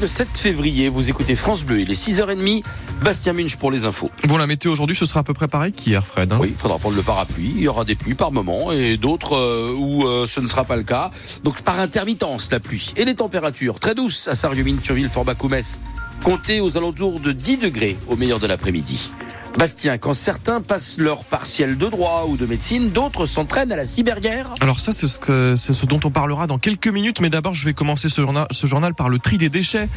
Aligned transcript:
le 0.00 0.08
7 0.08 0.28
février. 0.36 0.88
Vous 0.88 1.08
écoutez 1.08 1.34
France 1.34 1.64
Bleu, 1.64 1.80
il 1.80 1.90
est 1.90 2.08
6h30. 2.08 2.62
Bastien 3.02 3.32
Munch 3.32 3.56
pour 3.56 3.70
les 3.70 3.84
infos. 3.84 4.10
Bon, 4.26 4.36
la 4.36 4.46
météo 4.46 4.72
aujourd'hui, 4.72 4.96
ce 4.96 5.04
sera 5.04 5.20
à 5.20 5.22
peu 5.22 5.34
près 5.34 5.48
pareil 5.48 5.72
qu'hier, 5.72 6.06
Fred. 6.06 6.32
Hein 6.32 6.38
oui, 6.40 6.48
il 6.50 6.56
faudra 6.56 6.78
prendre 6.78 6.96
le 6.96 7.02
parapluie. 7.02 7.52
Il 7.54 7.62
y 7.62 7.68
aura 7.68 7.84
des 7.84 7.94
pluies 7.94 8.14
par 8.14 8.32
moment 8.32 8.72
et 8.72 8.96
d'autres 8.96 9.36
euh, 9.36 9.74
où 9.76 10.06
euh, 10.06 10.26
ce 10.26 10.40
ne 10.40 10.48
sera 10.48 10.64
pas 10.64 10.76
le 10.76 10.82
cas. 10.82 11.10
Donc 11.42 11.62
par 11.62 11.78
intermittence, 11.80 12.50
la 12.50 12.60
pluie. 12.60 12.92
Et 12.96 13.04
les 13.04 13.14
températures 13.14 13.78
très 13.78 13.94
douces 13.94 14.28
à 14.28 14.34
Sarreguemines, 14.34 14.78
Turville, 14.78 15.08
Fort-Bacoumès. 15.08 15.80
Comptez 16.22 16.60
aux 16.60 16.76
alentours 16.76 17.20
de 17.20 17.32
10 17.32 17.58
degrés 17.58 17.96
au 18.08 18.16
meilleur 18.16 18.40
de 18.40 18.46
l'après-midi. 18.46 19.12
Bastien, 19.56 19.98
quand 19.98 20.14
certains 20.14 20.60
passent 20.60 20.98
leur 20.98 21.24
partiel 21.24 21.78
de 21.78 21.86
droit 21.86 22.26
ou 22.28 22.36
de 22.36 22.44
médecine, 22.44 22.88
d'autres 22.88 23.26
s'entraînent 23.26 23.70
à 23.70 23.76
la 23.76 23.86
cyberguerre. 23.86 24.52
Alors 24.60 24.80
ça, 24.80 24.92
c'est 24.92 25.06
ce, 25.06 25.18
que, 25.18 25.54
c'est 25.56 25.72
ce 25.72 25.86
dont 25.86 26.00
on 26.04 26.10
parlera 26.10 26.46
dans 26.46 26.58
quelques 26.58 26.88
minutes, 26.88 27.20
mais 27.20 27.30
d'abord, 27.30 27.54
je 27.54 27.64
vais 27.64 27.72
commencer 27.72 28.08
ce 28.08 28.20
journal, 28.20 28.46
ce 28.50 28.66
journal 28.66 28.94
par 28.94 29.08
le 29.08 29.18
tri 29.18 29.38
des 29.38 29.48
déchets. 29.48 29.88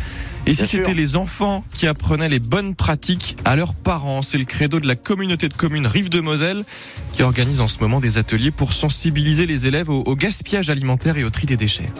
Et 0.46 0.54
si 0.54 0.66
c'était 0.68 0.94
les 0.94 1.16
enfants 1.16 1.64
qui 1.74 1.88
apprenaient 1.88 2.30
les 2.30 2.40
bonnes 2.40 2.76
pratiques 2.76 3.36
à 3.46 3.56
leurs 3.56 3.74
parents, 3.74 4.22
c'est 4.22 4.38
le 4.38 4.46
credo 4.46 4.80
de 4.80 4.88
la 4.88 4.96
communauté 4.96 5.50
de 5.50 5.54
communes 5.54 5.88
Rive 5.88 6.10
de 6.10 6.22
Moselle 6.22 6.64
qui 7.14 7.24
organise 7.24 7.60
en 7.60 7.68
ce 7.68 7.80
moment 7.80 8.00
des 8.00 8.18
ateliers 8.18 8.52
pour 8.52 8.74
sensibiliser 8.74 9.46
les 9.46 9.68
élèves 9.68 9.90
au 9.90 10.16
gaspillage 10.16 10.70
alimentaire 10.70 11.18
et 11.18 11.24
au 11.24 11.30
tri 11.30 11.46
des 11.46 11.58
déchets. 11.58 11.92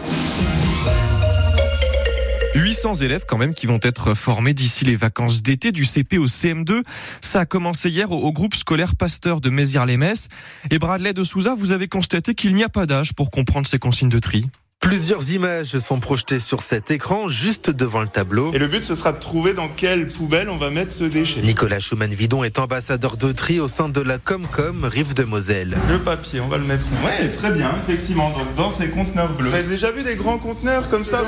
800 2.54 2.94
élèves 2.96 3.24
quand 3.26 3.36
même 3.38 3.54
qui 3.54 3.66
vont 3.66 3.80
être 3.82 4.14
formés 4.14 4.54
d'ici 4.54 4.84
les 4.84 4.96
vacances 4.96 5.42
d'été 5.42 5.72
du 5.72 5.84
CP 5.84 6.18
au 6.18 6.26
CM2. 6.26 6.82
Ça 7.20 7.40
a 7.40 7.46
commencé 7.46 7.90
hier 7.90 8.10
au, 8.10 8.32
groupe 8.32 8.54
scolaire 8.54 8.96
Pasteur 8.96 9.40
de 9.40 9.50
Mézières-les-Messes. 9.50 10.28
Et 10.70 10.78
Bradley 10.78 11.12
de 11.12 11.22
Souza, 11.22 11.54
vous 11.58 11.72
avez 11.72 11.88
constaté 11.88 12.34
qu'il 12.34 12.54
n'y 12.54 12.64
a 12.64 12.68
pas 12.68 12.86
d'âge 12.86 13.12
pour 13.12 13.30
comprendre 13.30 13.66
ces 13.66 13.78
consignes 13.78 14.08
de 14.08 14.18
tri. 14.18 14.46
Plusieurs 14.80 15.32
images 15.32 15.76
sont 15.80 15.98
projetées 15.98 16.38
sur 16.38 16.62
cet 16.62 16.92
écran 16.92 17.26
juste 17.26 17.68
devant 17.68 18.00
le 18.00 18.06
tableau. 18.06 18.52
Et 18.54 18.58
le 18.58 18.68
but, 18.68 18.84
ce 18.84 18.94
sera 18.94 19.12
de 19.12 19.18
trouver 19.18 19.52
dans 19.52 19.68
quelle 19.68 20.06
poubelle 20.06 20.48
on 20.48 20.56
va 20.56 20.70
mettre 20.70 20.92
ce 20.92 21.02
déchet. 21.02 21.40
Nicolas 21.40 21.80
Schumann-Vidon 21.80 22.44
est 22.44 22.60
ambassadeur 22.60 23.16
de 23.16 23.32
tri 23.32 23.58
au 23.58 23.66
sein 23.66 23.88
de 23.88 24.00
la 24.00 24.18
Comcom 24.18 24.84
Rive 24.84 25.14
de 25.14 25.24
Moselle. 25.24 25.76
Le 25.90 25.98
papier, 25.98 26.40
on 26.40 26.46
va 26.46 26.58
le 26.58 26.64
mettre 26.64 26.86
où? 26.86 27.06
Ouais, 27.06 27.28
très 27.28 27.50
bien, 27.50 27.72
effectivement, 27.82 28.30
donc 28.30 28.54
dans 28.54 28.70
ces 28.70 28.88
conteneurs 28.88 29.32
bleus. 29.32 29.50
Vous 29.50 29.56
avez 29.56 29.68
déjà 29.68 29.90
vu 29.90 30.04
des 30.04 30.14
grands 30.14 30.38
conteneurs 30.38 30.88
comme 30.88 31.04
ça? 31.04 31.24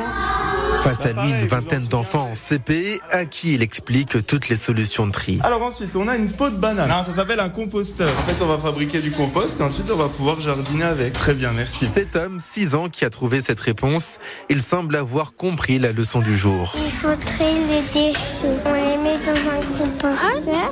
Face 0.82 1.04
à 1.04 1.12
lui, 1.12 1.30
une 1.30 1.46
vingtaine 1.46 1.86
d'enfants 1.86 2.30
en 2.30 2.34
CP 2.34 3.02
à 3.10 3.26
qui 3.26 3.52
il 3.52 3.62
explique 3.62 4.26
toutes 4.26 4.48
les 4.48 4.56
solutions 4.56 5.06
de 5.06 5.12
tri. 5.12 5.38
Alors 5.42 5.62
ensuite, 5.62 5.94
on 5.94 6.08
a 6.08 6.16
une 6.16 6.30
peau 6.30 6.48
de 6.48 6.56
banane. 6.56 6.88
Non, 6.88 7.02
ça 7.02 7.12
s'appelle 7.12 7.40
un 7.40 7.50
composteur. 7.50 8.08
En 8.08 8.22
fait, 8.22 8.42
on 8.42 8.46
va 8.46 8.56
fabriquer 8.56 9.00
du 9.00 9.10
compost 9.10 9.60
et 9.60 9.62
ensuite 9.62 9.90
on 9.92 9.96
va 9.96 10.08
pouvoir 10.08 10.40
jardiner 10.40 10.84
avec. 10.84 11.12
Très 11.12 11.34
bien, 11.34 11.52
merci. 11.52 11.84
Cet 11.84 12.16
homme, 12.16 12.38
6 12.40 12.74
ans, 12.74 12.88
qui 12.88 13.04
a 13.04 13.10
trouvé 13.10 13.42
cette 13.42 13.60
réponse, 13.60 14.18
il 14.48 14.62
semble 14.62 14.96
avoir 14.96 15.34
compris 15.34 15.78
la 15.78 15.92
leçon 15.92 16.20
du 16.20 16.34
jour. 16.34 16.72
Il 16.76 16.90
faut 16.90 17.14
trier 17.26 17.60
les 17.68 17.82
déchets. 17.92 18.48
On 18.64 18.72
les 18.72 18.96
met 19.10 19.18
dans 19.26 19.50
un 19.50 19.78
composteur, 19.78 20.70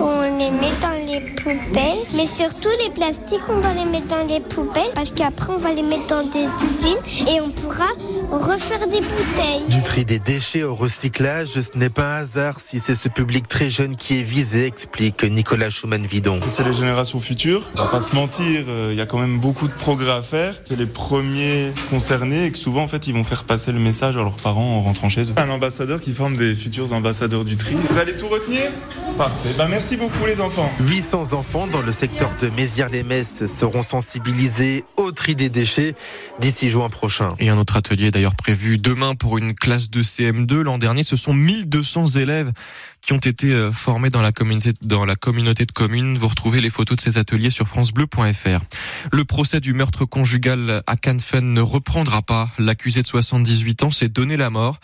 on 0.00 0.38
les 0.38 0.50
met 0.50 0.72
dans 0.80 1.06
les 1.06 1.20
poubelles, 1.36 2.04
mais 2.14 2.26
surtout 2.26 2.68
les 2.84 2.90
plastiques, 2.90 3.40
on 3.48 3.60
va 3.60 3.72
les 3.72 3.84
mettre 3.84 4.08
dans 4.08 4.26
les 4.26 4.40
poubelles 4.40 4.90
parce 4.94 5.10
qu'après 5.10 5.52
on 5.52 5.58
va 5.58 5.72
les 5.72 5.82
mettre 5.82 6.06
dans 6.08 6.22
des 6.22 6.44
usines 6.64 7.28
et 7.28 7.40
on 7.40 7.48
pourra 7.48 7.86
refaire 8.30 8.86
des 8.88 9.00
bouteilles. 9.00 9.64
Du 9.68 9.82
tri 9.82 10.04
des 10.04 10.18
déchets 10.18 10.62
au 10.62 10.74
recyclage, 10.74 11.60
ce 11.60 11.78
n'est 11.78 11.90
pas 11.90 12.16
un 12.16 12.20
hasard 12.20 12.60
si 12.60 12.78
c'est 12.78 12.94
ce 12.94 13.08
public 13.08 13.48
très 13.48 13.70
jeune 13.70 13.96
qui 13.96 14.18
est 14.18 14.22
visé, 14.22 14.66
explique 14.66 15.24
Nicolas 15.24 15.70
Schumann-Vidon. 15.70 16.40
C'est 16.46 16.64
les 16.64 16.74
générations 16.74 17.20
futures. 17.20 17.70
On 17.74 17.84
va 17.84 17.86
pas 17.86 18.00
se 18.00 18.14
mentir, 18.14 18.64
euh, 18.68 18.90
il 18.92 18.98
y 18.98 19.00
a 19.00 19.06
quand 19.06 19.18
même 19.18 19.38
beaucoup 19.38 19.68
de 19.68 19.72
progrès 19.72 20.12
à 20.12 20.22
faire. 20.22 20.54
C'est 20.64 20.78
les 20.78 20.86
premiers 20.86 21.72
concernés 21.90 22.46
et 22.46 22.50
que 22.50 22.58
souvent 22.58 22.82
en 22.82 22.88
fait 22.88 23.06
ils 23.06 23.14
vont 23.14 23.24
faire 23.24 23.44
passer 23.44 23.72
le 23.72 23.78
message 23.78 24.16
à 24.16 24.20
leurs 24.20 24.36
parents 24.36 24.76
en 24.76 24.82
rentrant 24.82 25.08
chez 25.08 25.22
eux. 25.22 25.34
Un 25.36 25.50
ambassadeur 25.50 26.00
qui 26.00 26.12
forme 26.12 26.36
des 26.36 26.54
futurs 26.54 26.92
ambassadeurs 26.92 27.44
du 27.44 27.56
tri. 27.56 27.77
Vous 27.80 27.98
allez 27.98 28.16
tout 28.16 28.28
retenir? 28.28 28.62
Parfait. 29.18 29.48
Ben, 29.58 29.66
merci 29.66 29.96
beaucoup 29.96 30.26
les 30.26 30.40
enfants. 30.40 30.72
800 30.78 31.32
enfants 31.32 31.66
dans 31.66 31.82
le 31.82 31.90
secteur 31.90 32.30
de 32.40 32.50
Mézières-les-Messes 32.50 33.46
seront 33.46 33.82
sensibilisés 33.82 34.84
au 34.96 35.10
tri 35.10 35.34
des 35.34 35.48
déchets 35.48 35.96
d'ici 36.38 36.70
juin 36.70 36.88
prochain. 36.88 37.34
Et 37.40 37.48
un 37.48 37.58
autre 37.58 37.74
atelier 37.74 38.12
d'ailleurs 38.12 38.36
prévu 38.36 38.78
demain 38.78 39.16
pour 39.16 39.36
une 39.36 39.54
classe 39.54 39.90
de 39.90 40.04
CM2. 40.04 40.60
L'an 40.60 40.78
dernier, 40.78 41.02
ce 41.02 41.16
sont 41.16 41.34
1200 41.34 42.10
élèves 42.10 42.52
qui 43.00 43.12
ont 43.12 43.18
été 43.18 43.52
euh, 43.52 43.72
formés 43.72 44.10
dans 44.10 44.22
la 44.22 44.30
communauté, 44.30 44.72
dans 44.82 45.04
la 45.04 45.16
communauté 45.16 45.66
de 45.66 45.72
communes. 45.72 46.16
Vous 46.16 46.28
retrouvez 46.28 46.60
les 46.60 46.70
photos 46.70 46.96
de 46.96 47.00
ces 47.00 47.18
ateliers 47.18 47.50
sur 47.50 47.66
francebleu.fr. 47.66 48.60
Le 49.10 49.24
procès 49.24 49.58
du 49.58 49.72
meurtre 49.72 50.04
conjugal 50.04 50.82
à 50.86 50.96
Canfen 50.96 51.54
ne 51.54 51.60
reprendra 51.60 52.22
pas. 52.22 52.50
L'accusé 52.58 53.02
de 53.02 53.06
78 53.08 53.82
ans 53.82 53.90
s'est 53.90 54.08
donné 54.08 54.36
la 54.36 54.50
mort. 54.50 54.78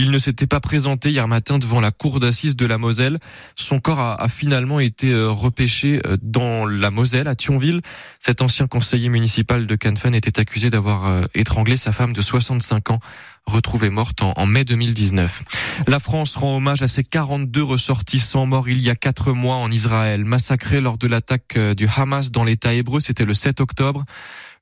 Il 0.00 0.12
ne 0.12 0.18
s'était 0.20 0.46
pas 0.46 0.60
présenté 0.60 1.10
hier 1.10 1.26
matin 1.26 1.58
devant 1.58 1.80
la 1.80 1.90
cour 1.90 2.20
d'assises 2.20 2.54
de 2.54 2.66
la 2.66 2.78
Moselle. 2.78 3.18
Son 3.56 3.77
corps 3.80 4.00
a, 4.00 4.20
a, 4.20 4.28
finalement 4.28 4.80
été 4.80 5.12
euh, 5.12 5.30
repêché 5.30 6.00
euh, 6.06 6.16
dans 6.22 6.66
la 6.66 6.90
Moselle, 6.90 7.28
à 7.28 7.34
Thionville. 7.34 7.80
Cet 8.20 8.42
ancien 8.42 8.66
conseiller 8.66 9.08
municipal 9.08 9.66
de 9.66 9.76
Canfen 9.76 10.14
était 10.14 10.40
accusé 10.40 10.70
d'avoir 10.70 11.26
étranglé 11.34 11.76
sa 11.76 11.92
femme 11.92 12.12
de 12.12 12.22
65 12.22 12.90
ans 12.90 13.00
retrouvée 13.48 13.90
morte 13.90 14.22
en, 14.22 14.46
mai 14.46 14.64
2019. 14.64 15.42
La 15.86 15.98
France 15.98 16.36
rend 16.36 16.56
hommage 16.56 16.82
à 16.82 16.88
ses 16.88 17.02
42 17.02 17.62
ressortissants 17.62 18.46
morts 18.46 18.68
il 18.68 18.80
y 18.80 18.90
a 18.90 18.94
quatre 18.94 19.32
mois 19.32 19.56
en 19.56 19.70
Israël, 19.70 20.24
massacrés 20.24 20.80
lors 20.80 20.98
de 20.98 21.08
l'attaque 21.08 21.56
euh, 21.56 21.74
du 21.74 21.88
Hamas 21.88 22.30
dans 22.30 22.44
l'État 22.44 22.74
hébreu. 22.74 23.00
C'était 23.00 23.24
le 23.24 23.34
7 23.34 23.60
octobre. 23.60 24.04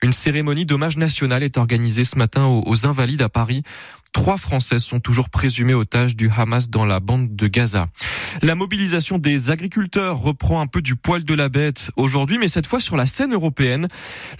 Une 0.03 0.13
cérémonie 0.13 0.67
d'hommage 0.67 0.97
national 0.97 1.43
est 1.43 1.57
organisée 1.57 2.05
ce 2.05 2.19
matin 2.19 2.47
aux, 2.47 2.87
Invalides 2.87 3.23
à 3.23 3.29
Paris. 3.29 3.63
Trois 4.17 4.39
Françaises 4.39 4.83
sont 4.83 4.99
toujours 4.99 5.29
présumées 5.29 5.75
otages 5.75 6.17
du 6.17 6.31
Hamas 6.35 6.71
dans 6.71 6.87
la 6.87 7.01
bande 7.01 7.37
de 7.37 7.47
Gaza. 7.49 7.89
La 8.41 8.55
mobilisation 8.55 9.19
des 9.19 9.51
agriculteurs 9.51 10.17
reprend 10.17 10.63
un 10.63 10.67
peu 10.67 10.81
du 10.81 10.97
poil 10.97 11.23
de 11.23 11.35
la 11.35 11.51
bête 11.51 11.91
aujourd'hui, 11.97 12.39
mais 12.39 12.49
cette 12.49 12.67
fois 12.67 12.81
sur 12.81 12.97
la 12.97 13.05
scène 13.05 13.35
européenne. 13.35 13.89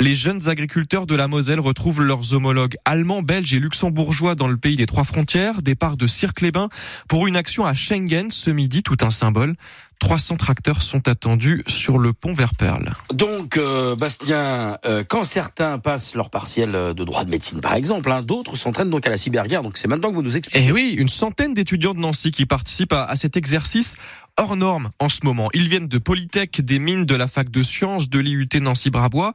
Les 0.01 0.15
jeunes 0.15 0.49
agriculteurs 0.49 1.07
de 1.07 1.15
la 1.15 1.29
Moselle 1.29 1.61
retrouvent 1.61 2.01
leurs 2.01 2.33
homologues 2.33 2.77
allemands, 2.87 3.21
belges 3.21 3.53
et 3.53 3.59
luxembourgeois 3.59 4.35
dans 4.35 4.49
le 4.49 4.57
pays 4.57 4.77
des 4.77 4.87
trois 4.87 5.05
frontières. 5.05 5.61
Départ 5.61 5.99
de 5.99 6.07
Cirque-les-Bains 6.07 6.71
pour 7.07 7.27
une 7.27 7.37
action 7.37 7.67
à 7.67 7.75
Schengen 7.75 8.31
ce 8.31 8.51
midi, 8.51 8.83
tout 8.83 8.97
un 9.03 9.11
symbole. 9.11 9.57
300 9.99 10.37
tracteurs 10.37 10.83
sont 10.83 11.09
attendus 11.09 11.63
sur 11.67 11.99
le 11.99 12.13
pont 12.13 12.35
vers 12.35 12.55
Perle. 12.55 12.93
Donc, 13.13 13.57
euh, 13.57 13.97
Bastien, 13.97 14.79
euh, 14.85 15.05
quand 15.09 15.25
certains 15.25 15.79
passent 15.79 16.15
leur 16.15 16.31
partiel 16.31 16.73
de 16.73 17.05
droit 17.05 17.25
de 17.25 17.31
médecine, 17.31 17.61
par 17.61 17.75
exemple, 17.75 18.11
hein, 18.11 18.23
d'autres 18.23 18.57
s'entraînent 18.57 18.91
donc 18.91 19.07
à 19.07 19.11
la 19.11 19.17
cyberguerre. 19.17 19.63
Donc, 19.63 19.79
c'est 19.79 19.89
maintenant 19.89 20.11
que 20.11 20.15
vous 20.15 20.23
nous 20.23 20.37
expliquez. 20.37 20.67
Eh 20.69 20.73
oui, 20.73 20.95
une 20.99 21.09
centaine 21.09 21.55
d'étudiants 21.55 21.95
de 21.95 22.01
Nancy 22.01 22.31
qui 22.31 22.47
participent 22.47 22.93
à, 22.93 23.05
à 23.05 23.17
cet 23.17 23.37
exercice 23.37 23.97
hors 24.37 24.57
norme 24.57 24.91
en 24.99 25.09
ce 25.09 25.21
moment. 25.25 25.49
Ils 25.55 25.69
viennent 25.69 25.89
de 25.89 25.99
Polytech, 25.99 26.61
des 26.61 26.79
mines, 26.79 27.05
de 27.05 27.15
la 27.15 27.27
fac 27.27 27.51
de 27.51 27.63
sciences, 27.63 28.09
de 28.09 28.19
l'IUT 28.19 28.49
Nancy-Brabois. 28.61 29.33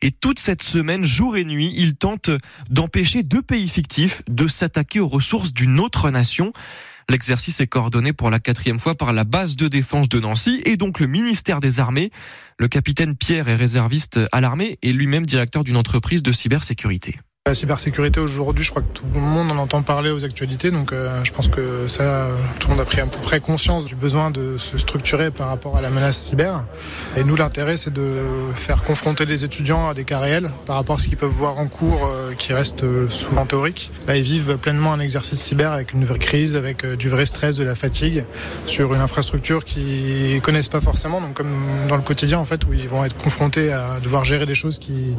Et 0.00 0.10
toute 0.10 0.38
cette 0.38 0.62
semaine, 0.62 1.04
jour 1.04 1.36
et 1.36 1.44
nuit, 1.44 1.72
ils 1.76 1.96
tentent 1.96 2.30
d'empêcher 2.70 3.22
deux 3.22 3.42
pays 3.42 3.68
fictifs 3.68 4.22
de 4.28 4.48
s'attaquer 4.48 5.00
aux 5.00 5.08
ressources 5.08 5.52
d'une 5.52 5.80
autre 5.80 6.10
nation. 6.10 6.52
L'exercice 7.10 7.60
est 7.60 7.66
coordonné 7.66 8.12
pour 8.12 8.28
la 8.28 8.38
quatrième 8.38 8.78
fois 8.78 8.94
par 8.94 9.14
la 9.14 9.24
base 9.24 9.56
de 9.56 9.66
défense 9.66 10.10
de 10.10 10.20
Nancy 10.20 10.60
et 10.66 10.76
donc 10.76 11.00
le 11.00 11.06
ministère 11.06 11.60
des 11.60 11.80
Armées. 11.80 12.10
Le 12.58 12.68
capitaine 12.68 13.16
Pierre 13.16 13.48
est 13.48 13.56
réserviste 13.56 14.20
à 14.30 14.42
l'armée 14.42 14.78
et 14.82 14.92
lui-même 14.92 15.24
directeur 15.24 15.64
d'une 15.64 15.78
entreprise 15.78 16.22
de 16.22 16.32
cybersécurité. 16.32 17.18
La 17.48 17.54
cybersécurité 17.54 18.20
aujourd'hui, 18.20 18.62
je 18.62 18.68
crois 18.68 18.82
que 18.82 18.92
tout 18.92 19.06
le 19.14 19.20
monde 19.20 19.50
en 19.50 19.56
entend 19.56 19.80
parler 19.80 20.10
aux 20.10 20.22
actualités, 20.22 20.70
donc 20.70 20.92
euh, 20.92 21.24
je 21.24 21.32
pense 21.32 21.48
que 21.48 21.86
ça, 21.86 22.28
tout 22.58 22.68
le 22.68 22.74
monde 22.74 22.82
a 22.82 22.84
pris 22.84 23.00
à 23.00 23.06
peu 23.06 23.18
près 23.22 23.40
conscience 23.40 23.86
du 23.86 23.94
besoin 23.94 24.30
de 24.30 24.58
se 24.58 24.76
structurer 24.76 25.30
par 25.30 25.48
rapport 25.48 25.74
à 25.74 25.80
la 25.80 25.88
menace 25.88 26.18
cyber. 26.18 26.66
Et 27.16 27.24
nous, 27.24 27.36
l'intérêt, 27.36 27.78
c'est 27.78 27.90
de 27.90 28.20
faire 28.54 28.82
confronter 28.82 29.24
les 29.24 29.46
étudiants 29.46 29.88
à 29.88 29.94
des 29.94 30.04
cas 30.04 30.18
réels 30.18 30.50
par 30.66 30.76
rapport 30.76 30.96
à 30.96 30.98
ce 30.98 31.08
qu'ils 31.08 31.16
peuvent 31.16 31.30
voir 31.30 31.58
en 31.58 31.68
cours, 31.68 32.10
euh, 32.12 32.34
qui 32.34 32.52
reste 32.52 32.84
souvent 33.08 33.46
théorique. 33.46 33.92
Là, 34.06 34.18
ils 34.18 34.22
vivent 34.22 34.58
pleinement 34.58 34.92
un 34.92 35.00
exercice 35.00 35.40
cyber 35.40 35.72
avec 35.72 35.94
une 35.94 36.04
vraie 36.04 36.18
crise, 36.18 36.54
avec 36.54 36.84
euh, 36.84 36.96
du 36.96 37.08
vrai 37.08 37.24
stress, 37.24 37.56
de 37.56 37.64
la 37.64 37.74
fatigue, 37.74 38.26
sur 38.66 38.92
une 38.92 39.00
infrastructure 39.00 39.64
qu'ils 39.64 40.42
connaissent 40.42 40.68
pas 40.68 40.82
forcément, 40.82 41.22
donc 41.22 41.32
comme 41.32 41.54
dans 41.88 41.96
le 41.96 42.02
quotidien 42.02 42.40
en 42.40 42.44
fait, 42.44 42.66
où 42.66 42.74
ils 42.74 42.90
vont 42.90 43.06
être 43.06 43.16
confrontés 43.16 43.72
à 43.72 44.00
devoir 44.02 44.26
gérer 44.26 44.44
des 44.44 44.54
choses 44.54 44.78
qui 44.78 45.16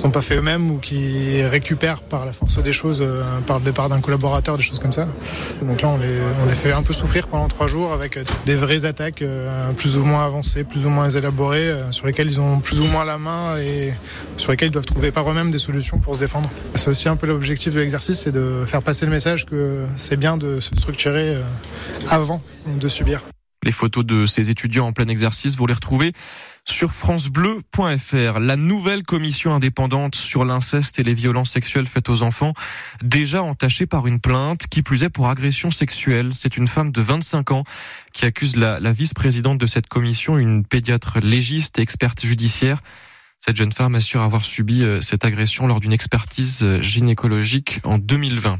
sont 0.00 0.10
pas 0.10 0.22
fait 0.22 0.36
eux-mêmes 0.36 0.70
ou 0.70 0.78
qui 0.78 1.42
récupèrent 1.42 2.02
par 2.02 2.24
la 2.24 2.32
force 2.32 2.62
des 2.62 2.72
choses, 2.72 3.02
euh, 3.02 3.22
par 3.46 3.58
le 3.58 3.64
départ 3.64 3.88
d'un 3.88 4.00
collaborateur, 4.00 4.56
des 4.56 4.62
choses 4.62 4.78
comme 4.78 4.92
ça. 4.92 5.06
Donc 5.60 5.82
là, 5.82 5.88
on 5.88 5.98
les, 5.98 6.18
on 6.42 6.48
les 6.48 6.54
fait 6.54 6.72
un 6.72 6.82
peu 6.82 6.94
souffrir 6.94 7.28
pendant 7.28 7.48
trois 7.48 7.66
jours 7.66 7.92
avec 7.92 8.18
des 8.46 8.54
vraies 8.54 8.86
attaques 8.86 9.20
euh, 9.22 9.72
plus 9.72 9.98
ou 9.98 10.04
moins 10.04 10.24
avancées, 10.24 10.64
plus 10.64 10.86
ou 10.86 10.88
moins 10.88 11.10
élaborées, 11.10 11.68
euh, 11.68 11.92
sur 11.92 12.06
lesquelles 12.06 12.28
ils 12.28 12.40
ont 12.40 12.60
plus 12.60 12.80
ou 12.80 12.84
moins 12.84 13.04
la 13.04 13.18
main 13.18 13.58
et 13.58 13.92
sur 14.38 14.52
lesquelles 14.52 14.68
ils 14.68 14.72
doivent 14.72 14.86
trouver 14.86 15.12
par 15.12 15.30
eux-mêmes 15.30 15.50
des 15.50 15.58
solutions 15.58 15.98
pour 15.98 16.14
se 16.14 16.20
défendre. 16.20 16.50
C'est 16.76 16.88
aussi 16.88 17.08
un 17.08 17.16
peu 17.16 17.26
l'objectif 17.26 17.74
de 17.74 17.80
l'exercice, 17.80 18.20
c'est 18.20 18.32
de 18.32 18.64
faire 18.66 18.82
passer 18.82 19.04
le 19.04 19.12
message 19.12 19.44
que 19.44 19.84
c'est 19.96 20.16
bien 20.16 20.38
de 20.38 20.60
se 20.60 20.74
structurer 20.76 21.36
avant 22.08 22.42
de 22.66 22.88
subir. 22.88 23.22
Les 23.62 23.72
photos 23.72 24.06
de 24.06 24.24
ces 24.24 24.48
étudiants 24.48 24.86
en 24.86 24.92
plein 24.92 25.08
exercice, 25.08 25.56
vous 25.56 25.66
les 25.66 25.74
retrouvez 25.74 26.12
sur 26.70 26.92
francebleu.fr. 26.92 28.38
La 28.38 28.56
nouvelle 28.56 29.02
commission 29.02 29.54
indépendante 29.54 30.14
sur 30.14 30.44
l'inceste 30.44 30.98
et 30.98 31.02
les 31.02 31.14
violences 31.14 31.50
sexuelles 31.50 31.86
faites 31.86 32.08
aux 32.08 32.22
enfants, 32.22 32.54
déjà 33.02 33.42
entachée 33.42 33.86
par 33.86 34.06
une 34.06 34.20
plainte, 34.20 34.66
qui 34.68 34.82
plus 34.82 35.02
est 35.02 35.10
pour 35.10 35.28
agression 35.28 35.70
sexuelle. 35.70 36.30
C'est 36.32 36.56
une 36.56 36.68
femme 36.68 36.92
de 36.92 37.02
25 37.02 37.50
ans 37.50 37.64
qui 38.12 38.24
accuse 38.24 38.56
la, 38.56 38.78
vice-présidente 38.92 39.58
de 39.58 39.66
cette 39.66 39.88
commission, 39.88 40.38
une 40.38 40.64
pédiatre 40.64 41.18
légiste 41.20 41.78
et 41.78 41.82
experte 41.82 42.24
judiciaire, 42.24 42.82
cette 43.42 43.56
jeune 43.56 43.72
femme 43.72 43.94
assure 43.94 44.20
avoir 44.20 44.44
subi 44.44 44.82
euh, 44.82 45.00
cette 45.00 45.24
agression 45.24 45.66
lors 45.66 45.80
d'une 45.80 45.94
expertise 45.94 46.60
euh, 46.62 46.82
gynécologique 46.82 47.80
en 47.84 47.96
2020. 47.96 48.58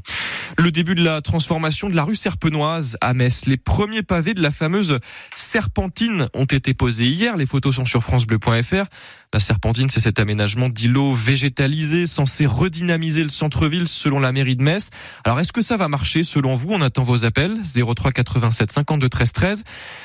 Le 0.56 0.70
début 0.70 0.94
de 0.94 1.04
la 1.04 1.20
transformation 1.20 1.90
de 1.90 1.94
la 1.94 2.02
rue 2.02 2.14
Serpenoise 2.14 2.96
à 3.02 3.12
Metz. 3.12 3.44
Les 3.44 3.58
premiers 3.58 4.02
pavés 4.02 4.32
de 4.32 4.40
la 4.40 4.50
fameuse 4.50 4.98
serpentine 5.36 6.26
ont 6.32 6.46
été 6.46 6.72
posés 6.72 7.06
hier. 7.06 7.36
Les 7.36 7.44
photos 7.44 7.76
sont 7.76 7.84
sur 7.84 8.02
francebleu.fr. 8.02 8.86
La 9.32 9.38
serpentine, 9.38 9.90
c'est 9.90 10.00
cet 10.00 10.18
aménagement 10.18 10.68
d'îlots 10.68 11.14
végétalisés 11.14 12.06
censé 12.06 12.46
redynamiser 12.46 13.22
le 13.22 13.28
centre-ville 13.28 13.86
selon 13.86 14.18
la 14.18 14.32
mairie 14.32 14.56
de 14.56 14.62
Metz. 14.62 14.88
Alors, 15.24 15.38
est-ce 15.38 15.52
que 15.52 15.62
ça 15.62 15.76
va 15.76 15.86
marcher 15.88 16.24
selon 16.24 16.56
vous? 16.56 16.70
On 16.72 16.80
attend 16.80 17.04
vos 17.04 17.24
appels 17.24 17.56
03 17.64 18.12
87 18.12 18.72
52 18.72 19.08
13 19.08 19.32
13 19.32 19.64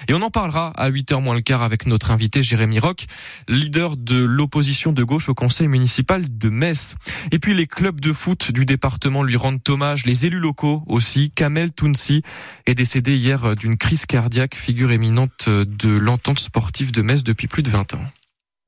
et 0.10 0.14
on 0.14 0.22
en 0.22 0.30
parlera 0.30 0.74
à 0.76 0.92
8h 0.92 1.24
moins 1.24 1.34
le 1.34 1.42
quart 1.42 1.64
avec 1.64 1.88
notre 1.88 2.12
invité 2.12 2.44
Jérémy 2.44 2.78
Roch, 2.78 3.08
leader 3.48 3.98
de 3.98 4.24
l'opposition 4.24 4.65
de 4.94 5.04
gauche 5.04 5.30
au 5.30 5.34
conseil 5.34 5.68
municipal 5.68 6.26
de 6.28 6.50
Metz. 6.50 6.96
Et 7.32 7.40
puis 7.40 7.54
les 7.54 7.68
clubs 7.68 8.00
de 8.00 8.14
foot 8.14 8.52
du 8.52 8.66
département 8.66 9.24
lui 9.24 9.38
rendent 9.38 9.62
hommage, 9.68 10.06
les 10.06 10.26
élus 10.26 10.40
locaux 10.40 10.84
aussi. 10.88 11.32
Kamel 11.32 11.72
Tounsi 11.72 12.24
est 12.66 12.76
décédé 12.76 13.16
hier 13.16 13.56
d'une 13.56 13.78
crise 13.78 14.06
cardiaque, 14.06 14.56
figure 14.56 14.92
éminente 14.92 15.48
de 15.50 15.90
l'entente 15.90 16.40
sportive 16.40 16.92
de 16.92 17.02
Metz 17.02 17.24
depuis 17.24 17.48
plus 17.48 17.64
de 17.64 17.70
20 17.70 17.94
ans. 17.94 18.06